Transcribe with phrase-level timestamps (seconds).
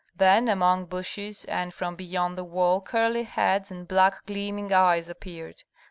[0.15, 5.61] Then among bushes and from beyond the wall curly heads and black gleaming eyes appeared.